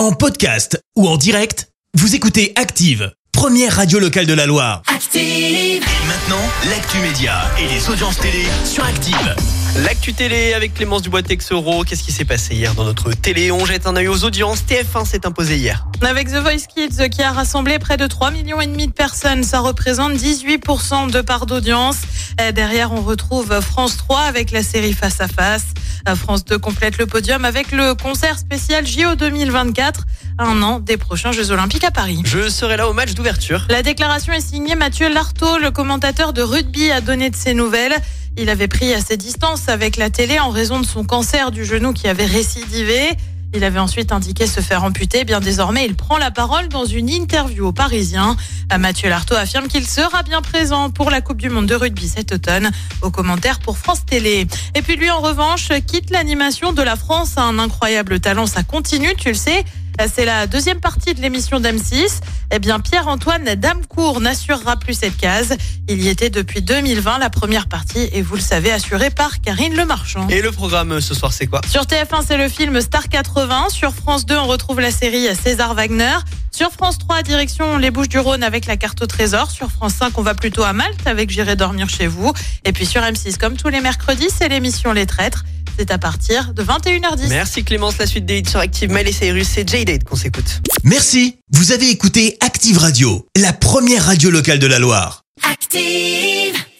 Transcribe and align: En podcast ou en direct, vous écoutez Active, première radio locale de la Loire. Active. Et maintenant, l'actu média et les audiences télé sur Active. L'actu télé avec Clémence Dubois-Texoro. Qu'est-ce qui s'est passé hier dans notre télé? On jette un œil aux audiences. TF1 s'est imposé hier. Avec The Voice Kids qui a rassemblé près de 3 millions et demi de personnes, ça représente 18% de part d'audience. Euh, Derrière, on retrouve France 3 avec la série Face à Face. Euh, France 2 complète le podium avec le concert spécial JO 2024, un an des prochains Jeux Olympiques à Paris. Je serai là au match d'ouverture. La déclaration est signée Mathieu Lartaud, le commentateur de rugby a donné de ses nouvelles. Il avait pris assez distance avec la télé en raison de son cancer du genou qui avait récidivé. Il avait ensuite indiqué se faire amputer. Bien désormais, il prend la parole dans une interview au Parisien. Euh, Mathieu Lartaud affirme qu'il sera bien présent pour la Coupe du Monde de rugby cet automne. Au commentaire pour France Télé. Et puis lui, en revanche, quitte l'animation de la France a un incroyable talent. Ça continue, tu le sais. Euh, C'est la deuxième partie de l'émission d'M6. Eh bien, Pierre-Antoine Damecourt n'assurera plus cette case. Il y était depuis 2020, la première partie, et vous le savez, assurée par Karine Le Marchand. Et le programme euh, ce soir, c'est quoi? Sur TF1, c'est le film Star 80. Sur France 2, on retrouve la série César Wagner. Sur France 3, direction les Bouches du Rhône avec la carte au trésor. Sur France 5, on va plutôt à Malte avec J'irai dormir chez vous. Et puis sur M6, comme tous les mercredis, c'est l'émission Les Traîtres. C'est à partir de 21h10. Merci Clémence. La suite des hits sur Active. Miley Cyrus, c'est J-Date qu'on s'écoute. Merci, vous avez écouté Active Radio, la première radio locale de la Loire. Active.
En 0.00 0.12
podcast 0.12 0.82
ou 0.96 1.06
en 1.06 1.18
direct, 1.18 1.68
vous 1.92 2.14
écoutez 2.14 2.54
Active, 2.56 3.12
première 3.32 3.76
radio 3.76 3.98
locale 3.98 4.24
de 4.24 4.32
la 4.32 4.46
Loire. 4.46 4.80
Active. 4.86 5.20
Et 5.22 6.06
maintenant, 6.08 6.40
l'actu 6.70 6.96
média 7.00 7.42
et 7.58 7.68
les 7.68 7.90
audiences 7.90 8.16
télé 8.16 8.46
sur 8.64 8.82
Active. 8.82 9.34
L'actu 9.84 10.14
télé 10.14 10.54
avec 10.54 10.72
Clémence 10.72 11.02
Dubois-Texoro. 11.02 11.84
Qu'est-ce 11.84 12.02
qui 12.02 12.12
s'est 12.12 12.24
passé 12.24 12.54
hier 12.54 12.74
dans 12.74 12.84
notre 12.84 13.12
télé? 13.12 13.52
On 13.52 13.66
jette 13.66 13.86
un 13.86 13.94
œil 13.94 14.08
aux 14.08 14.24
audiences. 14.24 14.62
TF1 14.62 15.04
s'est 15.04 15.26
imposé 15.26 15.58
hier. 15.58 15.86
Avec 16.00 16.28
The 16.28 16.36
Voice 16.36 16.66
Kids 16.74 17.10
qui 17.10 17.22
a 17.22 17.32
rassemblé 17.32 17.78
près 17.78 17.98
de 17.98 18.06
3 18.06 18.30
millions 18.30 18.60
et 18.62 18.66
demi 18.66 18.86
de 18.86 18.92
personnes, 18.92 19.44
ça 19.44 19.60
représente 19.60 20.14
18% 20.14 21.10
de 21.10 21.20
part 21.20 21.44
d'audience. 21.44 21.98
Euh, 22.40 22.52
Derrière, 22.52 22.92
on 22.92 23.02
retrouve 23.02 23.60
France 23.60 23.98
3 23.98 24.20
avec 24.20 24.50
la 24.50 24.62
série 24.62 24.94
Face 24.94 25.20
à 25.20 25.28
Face. 25.28 25.66
Euh, 26.08 26.14
France 26.14 26.44
2 26.44 26.58
complète 26.58 26.98
le 26.98 27.06
podium 27.06 27.44
avec 27.44 27.72
le 27.72 27.94
concert 27.94 28.38
spécial 28.38 28.86
JO 28.86 29.14
2024, 29.16 30.06
un 30.38 30.62
an 30.62 30.80
des 30.80 30.96
prochains 30.96 31.32
Jeux 31.32 31.50
Olympiques 31.50 31.84
à 31.84 31.90
Paris. 31.90 32.22
Je 32.24 32.48
serai 32.48 32.76
là 32.76 32.88
au 32.88 32.92
match 32.92 33.14
d'ouverture. 33.14 33.66
La 33.68 33.82
déclaration 33.82 34.32
est 34.32 34.40
signée 34.40 34.74
Mathieu 34.74 35.12
Lartaud, 35.12 35.58
le 35.58 35.70
commentateur 35.70 36.32
de 36.32 36.42
rugby 36.42 36.90
a 36.90 37.00
donné 37.00 37.30
de 37.30 37.36
ses 37.36 37.54
nouvelles. 37.54 37.96
Il 38.36 38.48
avait 38.48 38.68
pris 38.68 38.94
assez 38.94 39.16
distance 39.16 39.68
avec 39.68 39.96
la 39.96 40.08
télé 40.08 40.38
en 40.38 40.50
raison 40.50 40.80
de 40.80 40.86
son 40.86 41.04
cancer 41.04 41.50
du 41.50 41.64
genou 41.64 41.92
qui 41.92 42.08
avait 42.08 42.26
récidivé. 42.26 43.10
Il 43.52 43.64
avait 43.64 43.80
ensuite 43.80 44.12
indiqué 44.12 44.46
se 44.46 44.60
faire 44.60 44.84
amputer. 44.84 45.24
Bien 45.24 45.40
désormais, 45.40 45.84
il 45.84 45.96
prend 45.96 46.18
la 46.18 46.30
parole 46.30 46.68
dans 46.68 46.84
une 46.84 47.10
interview 47.10 47.66
au 47.66 47.72
Parisien. 47.72 48.36
Euh, 48.72 48.78
Mathieu 48.78 49.08
Lartaud 49.08 49.34
affirme 49.34 49.66
qu'il 49.66 49.86
sera 49.86 50.22
bien 50.22 50.40
présent 50.40 50.90
pour 50.90 51.10
la 51.10 51.20
Coupe 51.20 51.38
du 51.38 51.50
Monde 51.50 51.66
de 51.66 51.74
rugby 51.74 52.08
cet 52.08 52.30
automne. 52.32 52.70
Au 53.02 53.10
commentaire 53.10 53.58
pour 53.58 53.76
France 53.76 54.06
Télé. 54.06 54.46
Et 54.76 54.82
puis 54.82 54.94
lui, 54.94 55.10
en 55.10 55.20
revanche, 55.20 55.70
quitte 55.88 56.10
l'animation 56.10 56.72
de 56.72 56.82
la 56.82 56.94
France 56.94 57.38
a 57.38 57.42
un 57.42 57.58
incroyable 57.58 58.20
talent. 58.20 58.46
Ça 58.46 58.62
continue, 58.62 59.14
tu 59.16 59.28
le 59.28 59.34
sais. 59.34 59.64
Euh, 60.00 60.06
C'est 60.14 60.24
la 60.24 60.46
deuxième 60.46 60.80
partie 60.80 61.14
de 61.14 61.20
l'émission 61.20 61.60
d'M6. 61.60 62.20
Eh 62.52 62.58
bien, 62.58 62.80
Pierre-Antoine 62.80 63.54
Damecourt 63.54 64.20
n'assurera 64.20 64.76
plus 64.76 64.94
cette 64.94 65.16
case. 65.16 65.56
Il 65.88 66.02
y 66.02 66.08
était 66.08 66.30
depuis 66.30 66.62
2020, 66.62 67.18
la 67.18 67.30
première 67.30 67.68
partie, 67.68 68.08
et 68.12 68.22
vous 68.22 68.34
le 68.34 68.40
savez, 68.40 68.72
assurée 68.72 69.10
par 69.10 69.40
Karine 69.40 69.76
Le 69.76 69.84
Marchand. 69.84 70.26
Et 70.28 70.42
le 70.42 70.50
programme 70.52 70.92
euh, 70.92 71.00
ce 71.00 71.14
soir, 71.14 71.32
c'est 71.32 71.46
quoi? 71.46 71.60
Sur 71.68 71.82
TF1, 71.82 72.24
c'est 72.26 72.38
le 72.38 72.48
film 72.48 72.80
Star 72.80 73.08
80. 73.08 73.68
Sur 73.70 73.92
France 73.92 74.26
2, 74.26 74.36
on 74.36 74.46
retrouve 74.46 74.80
la 74.80 74.90
série 74.90 75.26
César 75.36 75.74
Wagner. 75.74 76.16
Sur 76.50 76.70
France 76.70 76.98
3, 76.98 77.22
direction 77.22 77.76
les 77.76 77.90
Bouches 77.90 78.08
du 78.08 78.18
Rhône 78.18 78.42
avec 78.42 78.66
la 78.66 78.76
carte 78.76 79.02
au 79.02 79.06
trésor. 79.06 79.50
Sur 79.50 79.70
France 79.70 79.94
5, 79.94 80.16
on 80.18 80.22
va 80.22 80.34
plutôt 80.34 80.64
à 80.64 80.72
Malte 80.72 81.06
avec 81.06 81.30
J'irai 81.30 81.56
dormir 81.56 81.88
chez 81.88 82.06
vous. 82.06 82.32
Et 82.64 82.72
puis 82.72 82.86
sur 82.86 83.02
M6, 83.02 83.36
comme 83.38 83.56
tous 83.56 83.68
les 83.68 83.80
mercredis, 83.80 84.28
c'est 84.36 84.48
l'émission 84.48 84.92
Les 84.92 85.06
Traîtres. 85.06 85.44
C'est 85.80 85.92
à 85.92 85.96
partir 85.96 86.52
de 86.52 86.62
21h10. 86.62 87.28
Merci 87.30 87.64
Clémence. 87.64 87.96
La 87.96 88.06
suite 88.06 88.26
des 88.26 88.40
hits 88.40 88.46
sur 88.46 88.60
Active. 88.60 88.90
Miley 88.90 89.12
Cyrus, 89.12 89.48
c'est 89.48 89.66
J-Date 89.66 90.04
qu'on 90.04 90.14
s'écoute. 90.14 90.60
Merci, 90.84 91.38
vous 91.52 91.72
avez 91.72 91.88
écouté 91.88 92.36
Active 92.40 92.76
Radio, 92.76 93.26
la 93.34 93.54
première 93.54 94.04
radio 94.04 94.28
locale 94.28 94.58
de 94.58 94.66
la 94.66 94.78
Loire. 94.78 95.22
Active. 95.42 96.49